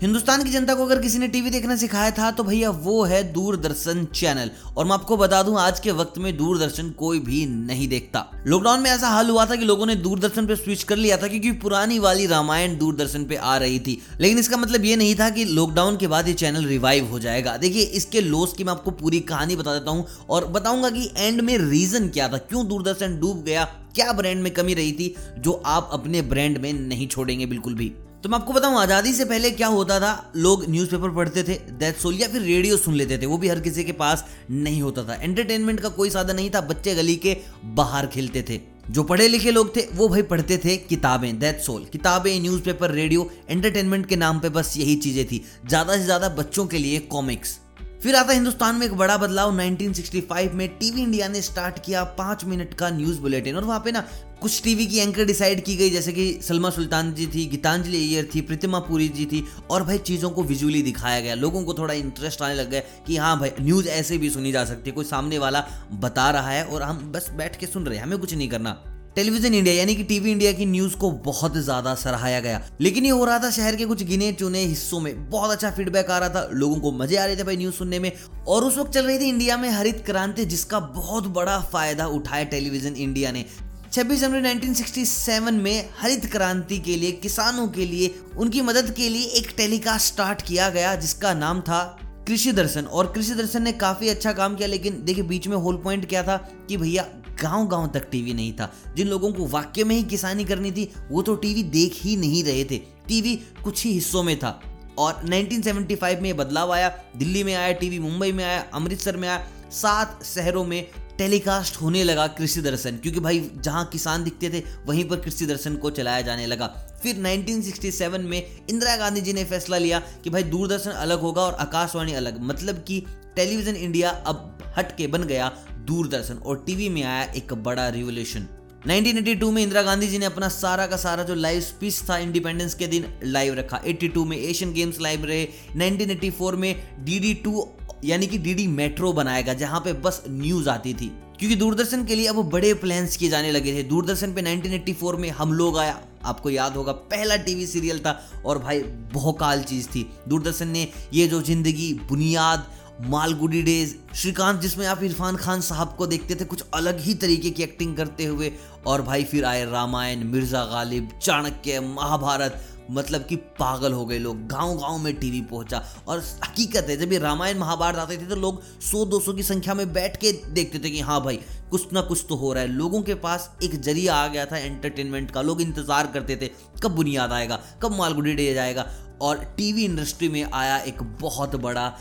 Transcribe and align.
हिंदुस्तान 0.00 0.42
की 0.44 0.50
जनता 0.50 0.74
को 0.74 0.84
अगर 0.84 1.00
किसी 1.02 1.18
ने 1.18 1.26
टीवी 1.28 1.50
देखना 1.50 1.74
सिखाया 1.76 2.10
था 2.10 2.30
तो 2.30 2.44
भैया 2.44 2.68
वो 2.70 3.02
है 3.04 3.22
दूरदर्शन 3.32 4.04
चैनल। 4.14 4.50
और 4.76 4.84
मैं 4.84 4.92
आपको 4.92 5.16
बता 5.16 5.42
दूँ, 5.42 5.58
आज 5.60 5.80
के 5.80 5.90
वक्त 5.90 6.16
में 6.18 6.36
दूरदर्शन 6.36 6.88
कोई 6.90 7.18
भी 7.20 7.44
नहीं 7.46 7.88
देखता। 7.88 8.24
लॉकडाउन 8.46 8.80
में 8.80 8.90
ऐसा 8.90 9.08
हाल 9.08 9.30
हुआ 9.30 9.44
था 9.46 9.56
कि 9.56 9.64
लोगों 9.64 9.86
ने 9.86 9.96
दूरदर्शन 9.96 10.46
पे 10.46 10.56
स्विच 10.56 10.82
कर 10.82 10.96
लिया 10.96 11.16
था, 11.16 11.28
क्योंकि 11.28 11.52
पुरानी 11.52 11.98
वाली 11.98 12.26
रामायण 12.26 12.78
दूरदर्शन 12.78 13.24
पे 13.24 13.36
आ 13.36 13.56
रही 13.56 13.78
थी। 13.80 14.00
लेकिन 14.20 14.38
इसका 14.38 14.56
मतलब 14.56 14.84
ये 14.84 14.96
नहीं 14.96 15.14
था 15.14 15.30
कि 15.30 15.44
लॉकडाउन 15.44 15.96
के 15.96 16.06
बाद 16.06 16.28
ये 16.28 16.34
चैनल 16.34 16.64
रिवाइव 16.64 17.10
हो 17.10 17.18
जाएगा। 17.18 17.56
देखिए, 17.56 17.82
इसके 17.82 18.20
लॉस 18.20 18.52
की 18.52 18.64
मैं 18.64 18.72
आपको 18.72 18.90
पूरी 18.90 19.20
कहानी 19.20 19.56
बता 19.56 19.78
देता 19.78 19.90
हूँ, 19.90 20.06
और 20.30 20.46
बताऊँगा 20.48 20.90
कि 20.90 21.10
एंड 21.16 21.40
में 21.40 21.56
रीजन 21.60 22.08
क्या 22.08 22.28
था। 22.28 22.38
क्यों 22.38 22.68
दूरदर्शन 22.68 23.20
डूब 23.20 23.42
गया? 23.42 23.64
क्या 23.94 24.12
ब्रांड 24.12 24.42
में 24.42 24.52
कमी 24.52 24.74
रही 24.74 24.92
थी, 24.92 25.14
जो 25.38 25.62
आप 25.66 25.90
अपने 25.92 26.22
ब्रांड 26.22 26.58
में 26.58 26.72
नहीं 26.72 27.08
छोड़ेंगे 27.08 27.46
बिल्कुल 27.46 27.74
भी? 27.74 27.92
तो 28.22 28.28
मैं 28.28 28.38
आपको 28.38 28.52
बताऊँ, 28.52 28.76
आज़ादी 28.78 29.12
से 29.12 29.24
पहले 29.24 29.50
क्या 29.50 29.66
होता 29.68 29.98
था? 30.00 30.32
लोग 30.36 30.64
न्यूज़पेपर 30.70 31.10
पढ़ते 31.10 31.42
थे 31.42 31.54
दैट 31.78 31.96
सोल 31.96 32.14
या 32.14 32.26
फिर 32.28 32.42
रेडियो 32.42 32.76
सुन 32.76 32.94
लेते 32.94 33.18
थे, 33.18 33.26
वो 33.26 33.38
भी 33.38 33.48
हर 33.48 33.60
किसी 33.60 33.84
के 33.84 33.92
पास 33.92 34.24
नहीं 34.50 34.82
होता 34.82 35.04
था। 35.04 35.14
एंटरटेनमेंट 35.14 35.80
का 35.80 35.88
कोई 35.90 36.10
साधन 36.10 36.36
नहीं 36.36 36.50
था, 36.50 36.60
बच्चे 36.62 36.94
गली 36.94 37.14
के 37.16 37.36
बाहर 37.74 38.06
खेलते 38.06 38.42
थे। 38.50 38.60
जो 38.90 39.02
पढ़े 39.04 39.28
लिखे 39.28 39.50
लोग 39.50 39.74
थे, 39.76 39.86
वो 39.94 40.08
भाई 40.08 40.22
पढ़ते 40.24 40.58
थे 40.58 40.76
किताबें 40.78 41.38
दैट 41.38 41.60
सोल 41.60 41.84
किताबें 41.92 42.40
न्यूज़पेपर 42.40 42.90
रेडियो 42.90 43.30
एंटरटेनमेंट 43.50 44.06
के 44.06 44.16
नाम 44.16 44.40
पे 44.40 44.48
बस 44.50 44.74
यही 44.76 44.96
चीज़ें 44.96 45.24
थी। 45.26 45.42
ज़्यादा 45.66 45.96
से 45.96 46.04
ज़्यादा 46.04 46.28
बच्चों 46.30 46.66
के 46.66 46.78
लिए 46.78 46.98
कॉमिक्स 47.10 47.58
फिर 48.02 48.16
आता 48.16 48.32
हिंदुस्तान 48.32 48.74
में 48.74 48.86
एक 48.86 48.92
बड़ा 48.94 49.16
बदलाव 49.16 49.58
1965 49.58 50.52
में 50.52 50.68
टीवी 50.68 51.02
इंडिया 51.02 51.28
ने 51.28 51.42
स्टार्ट 51.42 51.78
किया 51.84 52.04
पाँच 52.04 52.44
मिनट 52.44 52.74
का 52.74 52.90
न्यूज़ 52.90 53.20
बुलेटिन। 53.20 53.56
और 53.56 53.64
वहाँ 53.64 53.80
पे 53.80 53.92
ना, 53.92 54.00
कुछ 54.40 54.62
टीवी 54.62 54.86
की 54.86 54.98
एंकर 54.98 55.24
डिसाइड 55.24 55.64
की 55.64 55.76
गई, 55.76 55.90
जैसे 55.90 56.12
कि 56.12 56.40
सलमा 56.42 56.70
सुल्तान 56.70 57.14
जी 57.14 57.26
थी, 57.26 57.46
गीतांजलि 57.46 57.96
अय्यर 57.96 58.28
थी, 58.34 58.40
प्रतिमा 58.40 58.78
पुरी 58.78 59.08
जी 59.08 59.26
थी, 59.26 59.46
और 59.70 59.82
भाई 59.82 59.98
चीज़ों 59.98 60.30
को 60.30 60.42
विजुअली 60.42 60.82
दिखाया 60.82 61.20
गया। 61.20 61.34
लोगों 61.34 61.64
को 61.64 61.74
थोड़ा 61.74 61.94
इंटरेस्ट 61.94 62.42
आने 62.42 62.54
लग 62.54 62.70
गया 62.70 62.80
कि 63.06 63.16
हाँ 63.16 63.38
भाई 63.40 63.50
न्यूज़ 63.60 63.88
ऐसे 63.88 64.18
भी 64.18 64.30
सुनी 64.30 64.52
जा 64.52 64.64
सकती 64.64 64.90
है, 64.90 64.94
कोई 64.94 65.04
सामने 65.04 65.38
वाला 65.38 65.64
बता 65.92 66.30
रहा 66.30 66.50
है 66.50 66.64
और 66.64 66.82
हम 66.82 67.12
बस 67.12 67.30
बैठ 67.30 67.58
के 67.58 67.66
सुन 67.66 67.86
रहे 67.86 67.96
हैं, 67.96 68.04
हमें 68.04 68.18
कुछ 68.18 68.34
नहीं 68.34 68.48
करना। 68.48 68.89
टेलीविज़न 69.16 69.54
इंडिया, 69.54 69.74
यानी 69.74 69.94
कि 69.94 70.04
टीवी 70.04 70.30
इंडिया 70.32 70.52
की 70.52 70.66
न्यूज़ 70.66 70.96
को 70.96 71.10
बहुत 71.10 71.56
ज़्यादा 71.56 71.94
सराहाया 71.94 72.40
गया। 72.40 72.62
लेकिन 72.80 73.04
ये 73.04 73.10
हो 73.10 73.24
रहा 73.24 73.38
था 73.38 73.50
शहर 73.50 73.76
के 73.76 73.84
कुछ 73.84 74.02
गिने 74.02 74.32
चुने 74.32 74.64
हिस्सों 74.64 75.00
में। 75.00 75.30
बहुत 75.30 75.50
अच्छा 75.50 75.70
फीडबैक 75.70 76.10
आ 76.10 76.18
रहा 76.18 76.28
था, 76.28 76.48
लोगों 76.52 76.76
को 76.76 76.92
मज़े 76.92 77.16
आ 77.16 77.24
रहे 77.24 77.36
थे 77.36 77.42
भाई 77.42 77.56
न्यूज़ 77.56 77.74
सुनने 77.74 77.98
में। 77.98 78.12
और 78.48 78.64
उस 78.64 78.78
वक्त 78.78 78.92
चल 78.92 79.06
रही 79.06 79.18
थी 79.18 79.28
इंडिया 79.28 79.56
में 79.56 79.70
हरित 79.70 80.02
क्रांति, 80.06 80.44
जिसका 80.44 80.80
बहुत 80.80 81.26
बड़ा 81.26 81.60
फ़ायदा 81.60 82.06
उठाया 82.06 82.44
टेलीविज़न 82.44 82.96
इंडिया 82.96 83.32
ने। 83.32 83.44
26 83.92 84.20
जनवरी 84.20 84.40
1967 84.40 85.54
में 85.54 85.88
हरित 85.98 86.26
क्रांति 86.26 86.78
के 86.78 86.96
लिए, 86.96 87.12
किसानों 87.12 87.68
के 87.68 87.86
लिए, 87.86 88.14
उनकी 88.36 88.60
मदद 88.60 88.94
के 88.96 89.08
लिए 89.08 89.26
एक 89.26 89.54
टेलीकास्ट 89.56 90.12
स्टार्ट 90.12 90.42
किया 90.42 90.68
गया, 90.70 90.94
जिसका 90.94 91.34
नाम 91.34 91.60
था 91.60 91.98
कृषि 92.26 92.52
दर्शन। 92.52 92.84
और 92.84 93.06
कृषि 93.06 93.34
दर्शन 93.34 93.62
ने 93.62 93.72
काफ़ी 93.72 94.08
अच्छा 94.08 94.32
काम 94.32 94.56
किया, 94.56 94.68
लेकिन 94.68 95.02
देखिए 95.04 95.24
बीच 95.24 95.48
में 95.48 95.56
होल 95.56 95.76
पॉइंट 95.76 96.08
क्या 96.08 96.22
था 96.22 96.36
कि 96.68 96.76
भैया 96.76 97.02
गाँव 97.42 97.66
गाँव 97.66 97.86
तक 97.86 98.10
टीवी 98.10 98.34
नहीं 98.34 98.52
था। 98.52 98.72
जिन 98.96 99.08
लोगों 99.08 99.32
को 99.32 99.46
वाक्य 99.46 99.84
में 99.84 99.96
ही 99.96 100.02
किसानी 100.02 100.44
करनी 100.44 100.72
थी, 100.72 100.92
वो 101.10 101.22
तो 101.22 101.34
टीवी 101.34 101.62
देख 101.62 101.92
ही 101.94 102.16
नहीं 102.16 102.44
रहे 102.44 102.64
थे। 102.64 102.78
टीवी 103.08 103.36
कुछ 103.36 103.84
ही 103.84 103.92
हिस्सों 103.92 104.22
में 104.22 104.38
था। 104.38 104.62
और 104.98 105.24
1975 105.24 106.20
में 106.20 106.36
बदलाव 106.36 106.72
आया। 106.72 107.02
दिल्ली 107.16 107.44
में 107.44 107.54
आया 107.54 107.72
टीवी 107.72 107.98
मुंबई 107.98 108.32
में 108.32 108.44
आया, 108.44 108.66
अमृतसर 108.74 109.16
में 109.16 109.28
आया। 109.28 109.48
सात 109.72 110.24
शहरों 110.24 110.64
में 110.64 110.86
टेलीकास्ट 111.18 111.76
होने 111.76 112.04
लगा 112.04 112.26
कृषि 112.26 112.60
दर्शन। 112.60 112.96
क्योंकि 112.96 113.20
भाई, 113.20 113.50
जहाँ 113.56 113.84
किसान 113.84 114.24
दिखते 114.24 114.50
थे, 114.50 114.62
वहीं 114.86 115.04
पर 115.04 115.16
कृषि 115.16 115.46
दर्शन 115.46 115.76
को 115.76 115.90
चलाया 115.90 116.20
जाने 116.20 116.46
लगा। 116.46 116.66
फिर 117.02 117.16
1967 117.16 118.20
में 118.20 118.60
इंदिरा 118.70 118.96
गांधी 118.96 119.20
जी 119.20 119.32
ने 119.32 119.44
फैसला 119.44 119.78
लिया 119.78 119.98
कि 120.24 120.30
भाई, 120.30 120.42
दूरदर्शन 120.42 120.90
अलग 120.90 121.20
होगा 121.20 121.42
और 121.42 121.54
आकाशवाणी 121.54 122.12
अलग। 122.12 122.40
मतलब 122.40 122.84
कि 122.88 123.04
टेलीविज़न 123.36 123.76
इंडिया 123.76 124.10
अब 124.10 124.58
हट 124.78 124.96
के 124.96 125.06
बन 125.06 125.22
गया 125.22 125.52
दूरदर्शन 125.90 126.34
और 126.36 126.62
टीवी 126.66 126.88
में 126.88 127.02
आया 127.02 127.22
एक 127.32 127.52
बड़ा 127.62 127.88
रिवोल्यूशन 127.88 128.46
1982 128.88 129.50
में 129.52 129.62
इंदिरा 129.62 129.82
गांधी 129.82 130.06
जी 130.06 130.18
ने 130.18 130.26
अपना 130.26 130.48
सारा 130.48 130.86
का 130.86 130.96
सारा 130.96 131.22
जो 131.22 131.34
लाइव 131.34 131.60
स्पीच 131.60 132.00
था 132.08 132.16
इंडिपेंडेंस 132.18 132.74
के 132.74 132.86
दिन 132.86 133.06
लाइव 133.24 133.54
रखा। 133.54 133.80
82 133.84 134.24
में 134.24 134.36
एशियन 134.36 134.72
गेम्स 134.72 135.00
लाइव 135.00 135.24
रहे। 135.24 135.44
1984 135.76 136.54
में 136.56 136.74
डी 137.04 137.34
टू 137.34 137.68
यानी 138.04 138.26
कि 138.26 138.38
डीडी 138.38 138.66
मेट्रो 138.66 139.12
बनाया 139.12 139.40
गया 139.40 139.54
जहाँ 139.54 139.80
पे 139.80 139.92
बस 140.04 140.22
न्यूज़ 140.28 140.68
आती 140.68 140.94
थी। 140.94 141.10
क्योंकि 141.38 141.56
दूरदर्शन 141.56 142.04
के 142.04 142.14
लिए 142.14 142.26
अब 142.26 142.36
बड़े 142.50 142.72
प्लान्स 142.74 143.16
किए 143.16 143.28
जाने 143.28 143.50
लगे 143.52 143.72
थे। 143.74 143.82
दूरदर्शन 143.82 144.32
पे 144.34 144.42
1984 144.42 145.16
में 145.16 145.30
हम 145.30 145.52
लोग 145.52 145.78
आया। 145.78 146.00
आपको 146.24 146.50
याद 146.50 146.74
होगा, 146.76 146.92
पहला 146.92 147.36
टीवी 147.36 147.66
सीरियल 147.66 147.98
था 147.98 148.42
और 148.46 148.58
भाई 148.58 148.82
बहुकाल 149.14 149.62
चीज़ 149.62 149.86
थी। 149.88 150.10
दूरदर्शन 150.28 150.68
ने 150.68 150.88
ये 151.12 151.26
जो 151.28 151.42
ज़िंदगी, 151.42 151.92
बुनियाद 152.08 152.66
मालगुडी 153.00 153.62
डेज़। 153.62 153.94
श्रीकांत, 154.14 154.60
जिसमें 154.60 154.86
आप 154.86 155.02
इरफान 155.02 155.36
खान 155.36 155.60
साहब 155.60 155.94
को 155.98 156.06
देखते 156.06 156.34
थे, 156.34 156.44
कुछ 156.44 156.64
अलग 156.74 156.98
ही 157.00 157.14
तरीके 157.14 157.50
की 157.50 157.62
एक्टिंग 157.62 157.96
करते 157.96 158.24
हुए, 158.24 158.52
और 158.86 159.02
भाई 159.02 159.24
फिर 159.24 159.44
आए 159.44 159.64
रामायण, 159.64 160.24
मिर्ज़ा 160.24 160.64
गालिब, 160.64 161.08
चाणक्य, 161.22 161.80
महाभारत 161.80 162.66
मतलब 162.90 163.24
कि 163.24 163.36
पागल 163.36 163.92
हो 163.92 164.04
गए 164.06 164.18
लोग 164.18 164.46
गाँव 164.46 164.74
गाँव 164.76 164.98
में 164.98 165.14
टीवी 165.16 165.40
पहुँचा। 165.40 165.82
और 166.08 166.18
हकीकत 166.44 166.86
है, 166.88 166.96
जब 166.96 167.12
ये 167.12 167.18
रामायण, 167.18 167.58
महाभारत 167.58 167.98
आते 167.98 168.16
थे 168.16 168.26
तो 168.26 168.36
लोग 168.36 168.62
100-200 168.82 169.32
की 169.32 169.42
संख्या 169.42 169.74
में 169.74 169.92
बैठ 169.92 170.16
के 170.16 170.32
देखते 170.32 170.78
थे 170.78 170.90
कि 170.90 171.00
हाँ 171.00 171.20
भाई, 171.24 171.38
कुछ 171.70 171.92
ना 171.92 172.00
कुछ 172.00 172.24
तो 172.28 172.36
हो 172.36 172.52
रहा 172.52 172.62
है। 172.62 172.68
लोगों 172.68 173.02
के 173.02 173.14
पास 173.16 173.50
एक 173.62 173.80
ज़रिया 173.82 174.14
आ 174.14 174.26
गया 174.26 174.46
था 174.46 174.58
एंटरटेनमेंट 174.58 175.30
का, 175.30 175.42
लोग 175.42 175.60
इंतज़ार 175.62 176.06
करते 176.06 176.36
थे, 176.36 176.50
कब 176.82 176.90
बुनियाद 176.90 177.32
आएगा, 177.32 177.60
कब 177.82 177.96
मालगुडी 177.98 178.34
डे 178.34 178.52
जाएगा। 178.54 178.86
और 179.22 179.44
टीवी 179.56 179.84
इंडस्ट्री 179.84 180.28
में 180.28 180.42
आया 180.44 180.78
एक 180.78 181.02
बहुत 181.20 181.56
बड़ा 181.56 181.92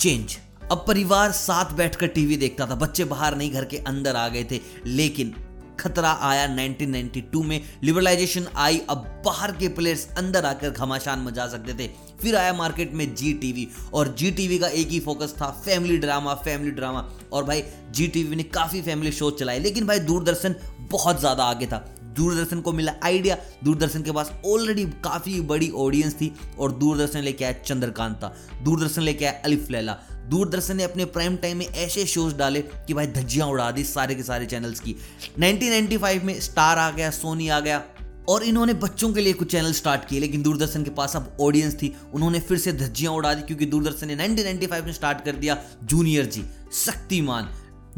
चेंज 0.00 0.36
अब 0.72 0.84
परिवार 0.88 1.32
साथ 1.32 1.72
बैठकर 1.72 2.06
टीवी 2.06 2.36
देखता 2.36 2.66
था। 2.66 2.74
बच्चे 2.74 3.04
बाहर 3.04 3.36
नहीं, 3.36 3.50
घर 3.52 3.64
के 3.64 3.76
अंदर 3.78 4.16
आ 4.16 4.28
गए 4.28 4.44
थे। 4.44 4.60
लेकिन 4.86 5.34
खतरा 5.80 6.10
आया 6.22 6.46
1992 6.48 7.42
में। 7.42 7.60
लिबरलाइजेशन 7.84 8.46
आई, 8.56 8.80
अब 8.90 9.22
बाहर 9.24 9.52
के 9.52 9.68
प्लेयर्स 9.68 10.06
अंदर 10.18 10.44
आकर 10.44 10.70
घमासान 10.70 11.20
मचा 11.20 11.46
सकते 11.48 11.74
थे। 11.74 11.90
फिर 12.22 12.36
आया 12.36 12.52
मार्केट 12.52 12.92
में 12.92 13.14
जी 13.14 13.32
टीवी 13.32 13.68
और 13.94 14.14
जी 14.18 14.30
टीवी 14.30 14.58
का 14.58 14.68
एक 14.68 14.88
ही 14.88 15.00
फोकस 15.00 15.34
था 15.40 15.50
फैमिली 15.64 15.98
ड्रामा 15.98 16.34
फैमिली 16.34 16.70
ड्रामा 16.70 17.08
और 17.32 17.44
भाई 17.44 17.62
जी 17.90 18.06
टीवी 18.06 18.36
ने 18.36 18.42
काफ़ी 18.42 18.82
फैमिली 18.82 19.12
शो 19.12 19.30
चलाए, 19.30 19.58
लेकिन 19.58 19.86
भाई, 19.86 19.98
दूरदर्शन 20.00 20.54
बहुत 20.90 21.20
ज़्यादा 21.20 21.44
आगे 21.44 21.66
था। 21.66 21.84
दूरदर्शन 22.16 22.60
को 22.60 22.72
मिला 22.72 22.92
आइडिया 23.04 23.36
दूरदर्शन 23.64 24.02
के 24.02 24.12
पास 24.12 24.32
ऑलरेडी 24.46 24.84
काफ़ी 25.04 25.40
बड़ी 25.42 25.70
ऑडियंस 25.70 26.14
थी, 26.14 26.32
और 26.58 26.72
दूरदर्शन 26.72 27.20
लेके 27.20 27.44
आया 27.44 27.62
चंद्रकांता। 27.62 28.34
दूरदर्शन 28.62 29.02
लेके 29.02 29.24
आया 29.24 29.40
अलिफ 29.44 29.70
लैला। 29.70 29.98
दूरदर्शन 30.28 30.76
ने 30.76 30.82
अपने 30.82 31.04
प्राइम 31.04 31.36
टाइम 31.36 31.56
में 31.56 31.66
ऐसे 31.66 32.06
शोज़ 32.06 32.34
डाले 32.34 32.62
कि 32.62 32.94
भाई 32.94 33.06
धज्जियाँ 33.06 33.48
उड़ा 33.48 33.70
दी 33.70 33.84
सारे 33.84 34.14
के 34.14 34.22
सारे 34.22 34.46
चैनल्स 34.46 34.80
की। 34.80 34.96
1995 35.40 36.24
में 36.24 36.40
स्टार 36.40 36.78
आ 36.78 36.90
गया, 36.90 37.10
सोनी 37.10 37.48
आ 37.48 37.60
गया, 37.60 37.82
और 38.28 38.42
इन्होंने 38.42 38.74
बच्चों 38.74 39.12
के 39.12 39.20
लिए 39.20 39.32
कुछ 39.32 39.50
चैनल 39.52 39.72
स्टार्ट 39.72 40.08
किए, 40.08 40.20
लेकिन 40.20 40.42
दूरदर्शन 40.42 40.84
के 40.84 40.90
पास 40.90 41.16
अब 41.16 41.36
ऑडियंस 41.40 41.74
थी। 41.74 41.96
उन्होंने 42.14 42.40
फिर 42.40 42.58
से 42.58 42.72
धज्जियाँ 42.72 43.12
उड़ा 43.12 43.34
दी, 43.34 43.42
क्योंकि 43.42 43.66
दूरदर्शन 43.66 44.06
ने 44.06 44.16
1995 44.16 44.84
में 44.84 44.92
स्टार्ट 44.92 45.24
कर 45.24 45.32
दिया 45.32 45.58
junior 45.84 46.26
Zee, 46.26 46.44
Shaktimaan. 46.84 47.48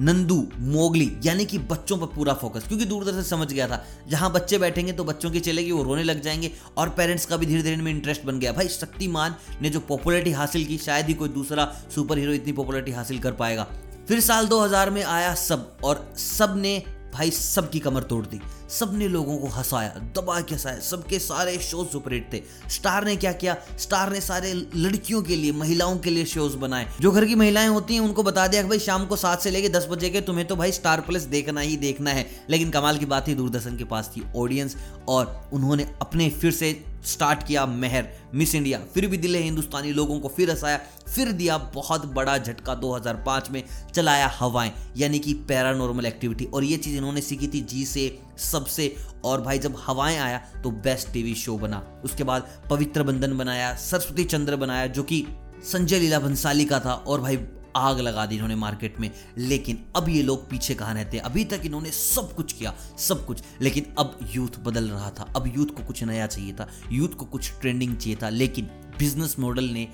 Nandu, 0.00 0.48
Mowgli, 0.58 1.16
यानी 1.24 1.44
कि 1.44 1.58
बच्चों 1.58 1.98
पर 1.98 2.06
पूरा 2.06 2.34
फोकस 2.34 2.68
क्योंकि 2.68 2.84
दूरदर्शन 2.84 3.22
समझ 3.22 3.52
गया 3.52 3.68
था। 3.68 3.86
जहाँ 4.08 4.32
बच्चे 4.32 4.58
बैठेंगे 4.58 4.92
तो 4.92 5.04
बच्चों 5.04 5.30
की 5.30 5.40
चलेगी 5.40 5.72
वो 5.72 5.82
रोने 5.82 6.02
लग 6.02 6.22
जाएँगे 6.22 6.52
और 6.76 6.88
पेरेंट्स 6.88 7.26
का 7.26 7.36
भी 7.36 7.46
धीरे 7.46 7.62
धीरे 7.62 7.74
इनमें 7.74 7.92
इंटरेस्ट 7.92 8.24
बन 8.24 8.38
गया। 8.38 8.52
भाई, 8.52 8.68
शक्तिमान 8.68 9.34
ने 9.62 9.70
जो 9.70 9.80
पॉपुलरिटी 9.80 10.32
हासिल 10.32 10.64
की, 10.64 10.78
शायद 10.78 11.06
ही 11.06 11.14
कोई 11.14 11.28
दूसरा 11.28 11.76
सुपर 11.94 12.18
हीरो 12.18 12.32
इतनी 12.32 12.52
पॉपुलरिटी 12.52 12.92
हासिल 12.92 13.18
कर 13.18 13.32
पाएगा। 13.32 13.66
फिर 14.08 14.20
साल 14.20 14.46
2000 14.46 14.90
में 14.90 15.04
आया 15.04 15.34
सब 15.34 15.76
और 15.84 16.14
सबने 16.16 16.97
भाई 17.14 17.30
सबकी 17.30 17.78
कमर 17.78 18.02
तोड़ 18.02 18.26
दी। 18.26 18.40
सबने 18.70 19.08
लोगों 19.08 19.38
को 19.38 19.46
हंसाया 19.46 19.88
दबा 19.88 20.40
के 20.40 20.54
हंसाया 20.54 20.78
सबके 20.78 21.18
सारे 21.18 21.58
शोज़ 21.58 21.88
सुपरहिट 21.88 22.32
थे। 22.32 22.42
स्टार 22.68 23.04
ने 23.04 23.16
क्या 23.16 23.32
किया? 23.32 23.56
स्टार 23.78 24.12
ने 24.12 24.20
सारे 24.20 24.52
लड़कियों 24.76 25.22
के 25.22 25.36
लिए, 25.36 25.52
महिलाओं 25.52 25.98
के 25.98 26.10
लिए 26.10 26.24
शोज़ 26.24 26.56
बनाए। 26.56 26.92
जो 27.00 27.10
घर 27.10 27.24
की 27.24 27.34
महिलाएँ 27.34 27.68
होती 27.68 27.94
हैं, 27.94 28.00
उनको 28.00 28.22
बता 28.22 28.46
दिया 28.46 28.62
कि 28.62 28.68
भाई 28.68 28.78
शाम 28.78 29.06
को 29.06 29.16
सात 29.16 29.40
से 29.40 29.50
लेके 29.50 29.68
दस 29.68 29.88
बजे 29.90 30.10
के 30.10 30.20
तुम्हें 30.20 30.46
तो 30.46 30.56
भाई 30.56 30.72
स्टार 30.72 31.00
प्लस 31.00 31.22
देखना 31.22 31.60
ही 31.60 31.76
देखना 31.76 32.10
है। 32.10 32.26
लेकिन 32.50 32.70
कमाल 32.70 32.98
की 32.98 33.06
बात 33.06 33.28
ही 33.28 33.34
दूरदर्शन 33.34 33.76
के 33.76 33.84
पास 33.84 34.10
थी 34.16 34.22
ऑडियंस 34.36 34.76
और 35.08 35.50
उन्होंने 35.52 35.94
अपने 36.02 36.30
फिर 36.30 36.52
से 36.52 36.84
स्टार्ट 37.08 37.46
किया 37.46 37.64
मेहर, 37.66 38.08
मिस 38.34 38.54
इंडिया, 38.54 38.78
फिर 38.94 39.06
भी 39.06 39.16
दिले 39.16 39.38
हिंदुस्तानी 39.38 39.92
लोगों 39.92 40.18
को 40.20 40.28
फिर 40.28 40.50
हंसाया, 40.50 40.80
फिर 41.14 41.32
दिया 41.32 41.58
बहुत 41.74 42.06
बड़ा 42.06 42.36
झटका 42.38 42.74
2005 42.74 43.50
में, 43.50 43.62
चलाया 43.94 44.26
हवाएँ, 44.38 44.72
यानी 44.96 45.18
कि 45.18 45.34
पैरानॉर्मल 45.48 46.06
एक्टिविटी। 46.06 46.44
और 46.44 46.64
ये 46.64 46.76
चीज़ 46.76 46.96
इन्होंने 46.96 47.20
सीखी 47.20 47.48
थी 47.48 47.60
जी 47.60 47.84
से 47.84 48.18
सबसे 48.38 48.94
और 49.24 49.40
भाई 49.40 49.58
जब 49.58 49.76
हवाएँ 49.86 50.18
आया 50.18 50.38
तो 50.64 50.70
बेस्ट 50.70 51.12
टीवी 51.12 51.34
शो 51.34 51.58
बना। 51.58 51.84
उसके 52.04 52.24
बाद 52.24 52.48
पवित्र 52.70 53.02
बंधन 53.02 53.38
बनाया, 53.38 53.74
सरस्वती 53.74 54.24
चंद्र 54.24 54.56
बनाया, 54.56 54.86
जो 54.86 55.02
कि 55.02 55.26
संजय 55.62 55.98
लीला 55.98 56.18
भंसाली 56.20 56.64
का 56.64 56.80
था, 56.80 56.92
और 56.92 57.20
भाई 57.20 57.36
आग 57.78 58.00
लगा 58.00 58.26
दी 58.26 58.34
इन्होंने 58.34 58.54
मार्केट 58.54 59.00
में। 59.00 59.10
लेकिन 59.38 59.84
अब 59.96 60.08
ये 60.08 60.22
लोग 60.22 60.48
पीछे 60.50 60.74
कहाँ 60.74 60.94
रहते 60.94 61.18
अभी 61.18 61.44
तक 61.44 61.62
इन्होंने 61.64 61.90
सब 61.90 62.34
कुछ 62.36 62.52
किया, 62.52 62.74
सब 62.98 63.26
कुछ। 63.26 63.42
लेकिन 63.60 63.86
अब 63.98 64.18
यूथ 64.30 64.58
बदल 64.58 64.84
रहा 64.84 65.10
था। 65.10 65.32
अब 65.36 65.52
यूथ 65.56 65.66
को 65.66 65.86
कुछ 65.86 66.02
नया 66.04 66.26
चाहिए 66.26 66.52
था, 66.52 66.68
यूथ 66.92 67.08
को 67.08 67.24
कुछ 67.24 67.50
ट्रेंडिंग 67.60 67.96
चाहिए 67.96 68.18
था। 68.22 68.28
लेकिन 68.28 68.64
बिज़नेस 68.98 69.38
मॉडल 69.38 69.64
ने 69.64 69.88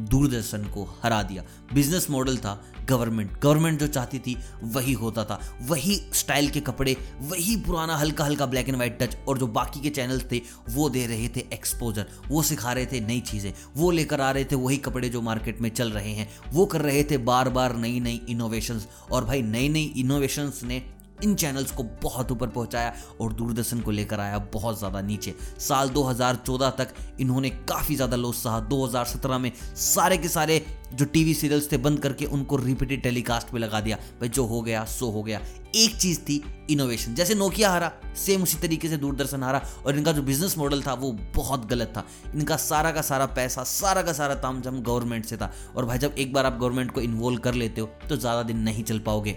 दूरदर्शन 0.00 0.64
को 0.64 0.84
हरा 1.02 1.22
दिया। 1.22 1.42
बिज़नेस 1.74 2.10
मॉडल 2.10 2.36
था 2.36 2.60
गवर्नमेंट 2.88 3.38
गवर्नमेंट 3.40 3.78
जो 3.80 3.86
चाहती 3.86 4.18
थी, 4.18 4.36
वही 4.64 4.92
होता 4.92 5.24
था। 5.24 5.40
वही 5.62 5.94
स्टाइल 6.14 6.48
के 6.50 6.60
कपड़े, 6.60 6.96
वही 7.20 7.56
पुराना 7.56 7.96
हल्का 7.96 8.24
हल्का 8.24 8.46
ब्लैक 8.46 8.68
एंड 8.68 8.76
व्हाइट 8.76 8.98
टच 9.02 9.16
और 9.28 9.38
जो 9.38 9.46
बाकी 9.48 9.80
के 9.80 9.90
चैनल्स 9.90 10.24
थे, 10.32 10.40
वो 10.70 10.88
दे 10.90 11.06
रहे 11.06 11.28
थे 11.28 11.44
एक्सपोजर 11.52 12.06
वो 12.28 12.42
सिखा 12.42 12.72
रहे 12.72 12.86
थे 12.86 13.00
नई 13.00 13.20
चीज़ें। 13.20 13.52
वो 13.76 13.90
लेकर 13.90 14.20
आ 14.20 14.30
रहे 14.30 14.44
थे 14.44 14.56
वही 14.56 14.76
कपड़े 14.76 15.08
जो 15.08 15.20
मार्केट 15.22 15.60
में 15.60 15.70
चल 15.70 15.90
रहे 15.90 16.12
हैं। 16.12 16.28
वो 16.52 16.66
कर 16.66 16.82
रहे 16.82 17.02
थे 17.04 17.18
बार 17.18 17.48
बार 17.48 17.76
नई 17.76 18.00
नई 18.00 18.20
इनोवेशंस 18.28 18.86
और 19.12 19.24
भाई 19.24 19.42
नई 19.42 19.68
नई 19.68 19.84
इनोवेशंस 19.96 20.60
ने 20.64 20.82
इन 21.22 21.34
चैनल्स 21.34 21.70
को 21.70 21.82
बहुत 22.02 22.32
ऊपर 22.32 22.48
पहुँचाया 22.48 22.94
और 23.20 23.32
दूरदर्शन 23.32 23.80
को 23.80 23.90
लेकर 23.90 24.20
आया 24.20 24.38
बहुत 24.52 24.78
ज़्यादा 24.78 25.00
नीचे। 25.02 25.34
साल 25.60 25.88
2014 25.90 26.70
तक 26.78 26.94
इन्होंने 27.20 27.50
काफ़ी 27.50 27.96
ज़्यादा 27.96 28.16
लॉस 28.16 28.42
सहा। 28.44 28.60
2017 28.62 29.38
में 29.38 29.52
सारे 29.76 30.18
के 30.18 30.28
सारे 30.28 30.64
जो 30.94 31.04
टीवी 31.04 31.32
सीरियल्स 31.34 31.70
थे 31.72 31.76
बंद 31.78 31.98
करके 32.00 32.24
उनको 32.26 32.56
रिपीटेड 32.56 33.02
टेलीकास्ट 33.02 33.48
पे 33.48 33.58
लगा 33.58 33.80
दिया। 33.80 33.96
भाई, 33.96 34.28
जो 34.28 34.44
हो 34.44 34.60
गया, 34.62 34.84
सो 34.86 35.10
हो 35.10 35.22
गया। 35.22 35.40
एक 35.76 35.96
चीज़ 35.96 36.20
थी 36.20 36.42
इनोवेशन 36.70 37.14
जैसे 37.14 37.34
नोकिया 37.34 37.70
हारा 37.70 37.90
सेम 38.16 38.42
उसी 38.42 38.58
तरीके 38.58 38.88
से 38.88 38.96
दूरदर्शन 38.96 39.42
हारा 39.42 39.62
और 39.86 39.96
इनका 39.96 40.12
जो 40.12 40.22
बिज़नेस 40.22 40.56
मॉडल 40.58 40.82
था 40.82 40.94
वो 40.94 41.10
बहुत 41.34 41.66
गलत 41.70 41.92
था। 41.96 42.04
इनका 42.34 42.56
सारा 42.58 42.92
का 42.92 43.02
सारा 43.02 43.26
पैसा, 43.28 43.62
सारा 43.64 44.02
का 44.02 44.12
सारा 44.12 44.34
तामझाम 44.36 44.80
गवर्नमेंट 44.82 45.24
से 45.24 45.36
था। 45.36 45.52
और 45.76 45.84
भाई, 45.84 45.98
जब 45.98 46.14
एक 46.18 46.32
बार 46.32 46.46
आप 46.46 46.58
गवर्नमेंट 46.60 46.90
को 46.90 47.00
इन्वॉल्व 47.00 47.38
कर 47.40 47.54
लेते 47.54 47.80
हो 47.80 47.90
तो 48.08 48.16
ज़्यादा 48.16 48.42
दिन 48.42 48.58
नहीं 48.60 48.84
चल 48.84 48.98
पाओगे। 49.00 49.36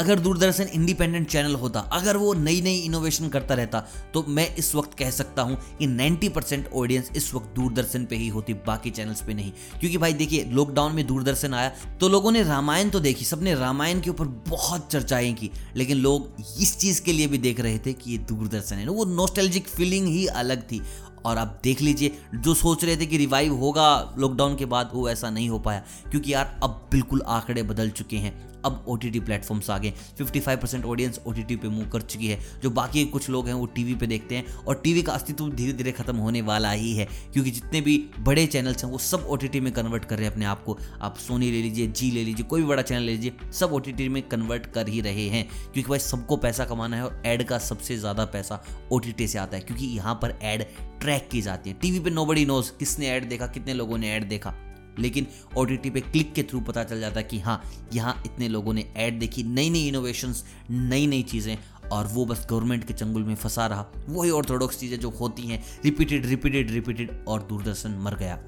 अगर 0.00 0.18
दूरदर्शन 0.18 0.64
इंडिपेंडेंट 0.64 1.28
चैनल 1.28 1.54
होता, 1.54 1.80
अगर 1.80 2.16
वो 2.16 2.32
नई 2.34 2.60
नई 2.62 2.76
इनोवेशन 2.76 3.28
करता 3.28 3.54
रहता 3.54 3.80
तो 4.14 4.24
मैं 4.28 4.54
इस 4.56 4.74
वक्त 4.74 4.98
कह 4.98 5.10
सकता 5.10 5.42
हूँ, 5.42 5.56
कि 5.78 5.86
90 5.86 6.28
परसेंट 6.28 6.68
ऑडियंस 6.72 7.10
इस 7.16 7.34
वक्त 7.34 7.54
दूरदर्शन 7.56 8.04
पे 8.04 8.16
ही 8.16 8.28
होती, 8.28 8.54
बाकी 8.54 8.90
चैनल्स 8.90 9.22
पे 9.22 9.34
नहीं। 9.34 9.52
क्योंकि 9.80 9.98
भाई 9.98 10.12
देखिए 10.12 10.44
लॉकडाउन 10.44 10.94
में 10.94 11.06
दूरदर्शन 11.06 11.54
आया 11.54 11.68
तो 12.00 12.08
लोगों 12.08 12.32
ने 12.32 12.42
रामायण 12.42 12.90
तो 12.90 13.00
देखी, 13.00 13.24
सबने 13.24 13.54
रामायण 13.54 14.00
के 14.00 14.10
ऊपर 14.10 14.24
बहुत 14.24 14.90
चर्चाएँ 14.92 15.32
की, 15.34 15.50
लेकिन 15.76 15.98
लोग 15.98 16.32
इस 16.60 16.78
चीज़ 16.78 17.02
के 17.02 17.12
लिए 17.12 17.26
भी 17.26 17.38
देख 17.38 17.60
रहे 17.60 17.78
थे 17.78 17.92
कि 17.92 18.10
ये 18.12 18.18
दूरदर्शन 18.18 18.76
है। 18.76 18.88
वो 18.88 19.04
नोस्टैल्जिक 19.04 19.68
फीलिंग 19.68 20.06
ही 20.06 20.26
अलग 20.26 20.62
थी। 20.62 20.82
और 21.24 21.38
आप 21.38 21.60
देख 21.64 21.80
लीजिए, 21.80 22.18
जो 22.34 22.54
सोच 22.54 22.84
रहे 22.84 22.96
थे 22.96 23.06
कि 23.06 23.16
रिवाइव 23.16 23.54
होगा 23.54 24.14
लॉकडाउन 24.18 24.56
के 24.56 24.64
बाद, 24.64 24.90
वो 24.94 25.08
ऐसा 25.08 25.30
नहीं 25.30 25.48
हो 25.48 25.58
पाया। 25.58 25.82
क्योंकि 26.10 26.34
यार, 26.34 26.60
अब 26.62 26.88
बिल्कुल 26.92 27.22
आंकड़े 27.22 27.62
बदल 27.62 27.90
चुके 27.90 28.16
हैं। 28.16 28.49
अब 28.64 28.84
ओ 28.88 28.96
टी 28.96 29.10
टी 29.10 29.20
प्लेटफॉर्म्स 29.20 29.70
आ 29.70 29.78
गए। 29.78 29.92
55 30.18 30.56
percent 30.56 30.84
audience 30.84 31.20
O 31.26 31.32
T 31.32 31.42
T 31.42 31.56
पे 31.56 31.68
मूव 31.68 31.88
कर 31.88 32.00
चुकी 32.00 32.26
है। 32.26 32.40
जो 32.62 32.70
बाकी 32.70 33.04
कुछ 33.04 33.28
लोग 33.30 33.46
हैं, 33.46 33.54
वो 33.54 33.66
टीवी 33.66 33.94
पे 33.94 34.06
देखते 34.06 34.36
हैं 34.36 34.54
और 34.54 34.80
टीवी 34.84 35.02
का 35.02 35.12
अस्तित्व 35.12 35.48
धीरे 35.50 35.72
धीरे 35.72 35.92
खत्म 35.92 36.16
होने 36.16 36.42
वाला 36.42 36.70
ही 36.70 36.92
है। 36.94 37.08
क्योंकि 37.32 37.50
जितने 37.50 37.80
भी 37.80 38.10
बड़े 38.18 38.46
चैनल्स 38.46 38.84
हैं, 38.84 38.90
वो 38.92 38.98
सब 38.98 39.26
ओ 39.28 39.36
टी 39.36 39.48
टी 39.48 39.60
में 39.60 39.72
कन्वर्ट 39.72 40.04
कर 40.04 40.16
रहे 40.16 40.26
हैं 40.26 40.32
अपने 40.32 40.44
आप 40.44 40.64
को। 40.64 40.78
आप 41.00 41.16
सोनी 41.16 41.50
ले 41.50 41.62
लीजिए 41.62 41.86
जी 41.86 42.10
ले 42.10 42.24
लीजिए, 42.24 42.44
कोई 42.44 42.62
भी 42.62 42.68
बड़ा 42.68 42.82
चैनल 42.82 43.02
ले 43.02 43.12
लीजिए, 43.12 43.32
सब 43.52 43.72
ओ 43.72 43.78
टी 43.78 43.92
टी 43.92 44.08
में 44.08 44.22
कन्वर्ट 44.28 44.66
कर 44.66 44.88
ही 44.88 45.00
रहे 45.00 45.28
हैं। 45.28 45.48
क्योंकि 45.48 45.88
भाई 45.90 45.98
सबको 45.98 46.36
पैसा 46.36 46.64
कमाना 46.64 46.96
है 46.96 47.04
और 47.04 47.22
एड 47.26 47.44
का 47.44 47.58
सबसे 47.58 47.96
ज़्यादा 47.96 48.24
पैसा 48.24 48.62
ओ 48.92 48.98
टी 48.98 49.12
टी 49.12 49.28
से 49.28 49.38
आता 49.38 49.56
है। 49.56 49.62
क्योंकि 49.62 49.86
यहाँ 49.86 50.14
पर 50.14 50.38
एड 50.42 50.66
ट्रैक 51.00 51.28
की 51.32 51.42
जाती 51.42 51.70
है। 51.70 51.76
टीवी 51.78 52.00
पे 52.00 52.10
नो 52.10 52.26
बडी 52.26 52.46
नोज़ 52.46 52.72
किसने 52.78 53.06
ऐड 53.06 53.28
देखा, 53.28 53.46
कितने 53.46 53.74
लोगों 53.74 53.98
ने 53.98 54.10
ऐड 54.10 54.28
देखा। 54.28 54.54
लेकिन 54.98 55.26
ओ 55.56 55.64
पे 55.64 56.00
क्लिक 56.00 56.32
के 56.32 56.42
थ्रू 56.42 56.60
पता 56.60 56.84
चल 56.84 57.00
जाता 57.00 57.20
है 57.20 57.26
कि 57.26 57.38
हाँ 57.38 57.62
यहाँ 57.94 58.22
इतने 58.26 58.48
लोगों 58.48 58.72
ने 58.72 58.86
ऐड 58.96 59.18
देखी 59.18 59.42
नई 59.42 59.70
नई 59.70 59.86
इनोवेशन 59.88 60.34
नई 60.70 61.06
नई 61.06 61.22
चीज़ें, 61.22 61.56
और 61.92 62.06
वो 62.06 62.24
बस 62.24 62.46
गवर्नमेंट 62.50 62.86
के 62.86 62.94
चंगुल 62.94 63.22
में 63.24 63.34
फंसा 63.34 63.66
रहा। 63.66 63.86
वही 64.08 64.30
ऑर्थोडॉक्स 64.30 64.78
चीज़ें 64.80 64.98
जो 65.00 65.10
होती 65.10 65.42
हैं 65.42 65.62
रिपीटेड 65.84 66.26
रिपीटेड 66.26 66.70
रिपीटेड 66.70 67.24
और 67.28 67.42
दूरदर्शन 67.42 67.98
मर 68.00 68.14
गया। 68.14 68.38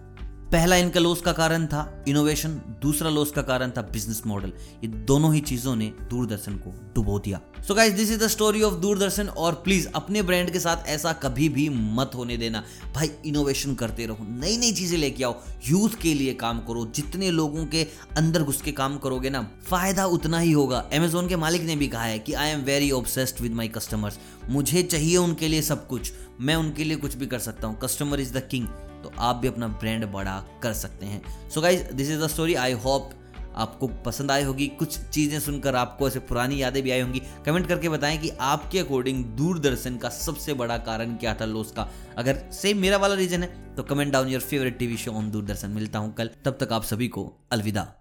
पहला 0.52 0.76
इनका 0.76 1.00
लॉस 1.00 1.20
का 1.20 1.32
कारण 1.32 1.66
था 1.66 2.04
इनोवेशन 2.08 2.60
दूसरा 2.82 3.10
लॉस 3.10 3.30
का 3.30 3.42
कारण 3.42 3.70
था 3.70 3.82
बिज़नेस 3.82 4.22
मॉडल 4.26 4.52
ये 4.82 4.88
दोनों 5.06 5.32
ही 5.34 5.40
चीज़ों 5.40 5.74
ने 5.76 5.86
दूरदर्शन 6.10 6.56
को 6.56 6.70
डुबो 6.94 7.18
दिया। 7.18 7.40
So 7.68 7.74
guys 7.74 7.92
this 7.92 8.10
is 8.10 8.18
the 8.20 8.26
story 8.28 8.62
of 8.62 8.74
Doordarshan 8.74 9.28
और 9.28 9.54
प्लीज़ 9.64 9.86
अपने 9.94 10.22
ब्रांड 10.22 10.50
के 10.50 10.60
साथ 10.60 10.86
ऐसा 10.86 11.12
कभी 11.22 11.48
भी 11.48 11.68
मत 11.68 12.10
होने 12.14 12.36
देना। 12.36 12.62
भाई 12.94 13.10
इनोवेशन 13.26 13.74
करते 13.74 14.06
रहो 14.06 14.26
नई 14.30 14.56
नई 14.56 14.72
चीज़ें 14.72 14.98
लेके 14.98 15.24
आओ 15.24 15.34
यूथ 15.68 15.98
के 16.02 16.14
लिए 16.14 16.34
काम 16.34 16.60
करो। 16.60 16.84
जितने 16.94 17.30
लोगों 17.30 17.66
के 17.66 17.86
अंदर 18.16 18.42
घुस 18.42 18.62
के 18.62 18.72
काम 18.72 18.98
करोगे 18.98 19.30
ना, 19.30 19.42
फ़ायदा 19.70 20.06
उतना 20.08 20.38
ही 20.38 20.52
होगा। 20.52 20.84
अमेजोन 20.94 21.28
के 21.28 21.36
मालिक 21.38 21.62
ने 21.62 21.76
भी 21.76 21.88
कहा 21.88 22.04
है 22.04 22.18
कि 22.18 22.32
I 22.34 22.50
am 22.50 22.62
very 22.62 22.90
obsessed 22.92 23.40
with 23.40 23.52
my 23.54 23.68
customers 23.70 24.18
मुझे 24.50 24.82
चाहिए 24.82 25.16
उनके 25.16 25.48
लिए 25.48 25.62
सब 25.62 25.86
कुछ। 25.88 26.12
मैं 26.40 26.54
उनके 26.56 26.84
लिए 26.84 26.96
कुछ 26.96 27.14
भी 27.14 27.26
कर 27.26 27.38
सकता 27.40 27.66
हूँ। 27.66 27.78
कस्टमर 27.82 28.20
इज़ 28.20 28.32
द 28.34 28.48
किंग 28.50 28.66
तो 29.02 29.12
आप 29.18 29.36
भी 29.36 29.48
अपना 29.48 29.68
ब्रांड 29.68 30.06
बड़ा 30.12 30.42
कर 30.62 30.72
सकते 30.74 31.06
हैं। 31.06 31.48
So 31.50 31.60
guys 31.60 31.82
this 31.92 32.10
is 32.10 32.22
the 32.22 32.26
story 32.26 32.54
I 32.56 32.72
hope 32.74 33.10
आपको 33.56 33.86
पसंद 34.04 34.30
आई 34.30 34.42
होगी। 34.42 34.66
कुछ 34.68 34.98
चीज़ें 34.98 35.38
सुनकर 35.40 35.76
आपको 35.76 36.08
ऐसे 36.08 36.18
पुरानी 36.20 36.62
यादें 36.62 36.82
भी 36.82 36.90
आई 36.90 37.00
होंगी। 37.00 37.22
कमेंट 37.46 37.66
करके 37.68 37.88
बताएँ 37.88 38.18
कि 38.18 38.30
आपके 38.40 38.78
अकॉर्डिंग 38.78 39.24
दूरदर्शन 39.36 39.96
का 39.96 40.08
सबसे 40.08 40.54
बड़ा 40.54 40.78
कारण 40.80 41.16
क्या 41.16 41.34
था 41.34 41.44
लॉस 41.44 41.72
का। 41.72 41.88
अगर 42.18 42.42
सेम 42.52 42.78
मेरा 42.78 42.96
वाला 42.96 43.14
रीजन 43.14 43.42
है 43.42 43.74
तो 43.76 43.82
comment 43.82 44.12
down 44.12 44.28
your 44.28 44.40
favourite 44.42 44.78
TV 44.78 44.96
show 44.96 45.12
on 45.12 45.30
Doordarshan. 45.30 45.70
मिलता 45.70 45.98
हूँ 45.98 46.14
कल। 46.14 46.30
तब 46.44 46.58
तक 46.60 46.72
आप 46.72 46.84
सभी 46.84 47.08
को 47.08 47.32
अलविदा। 47.52 47.92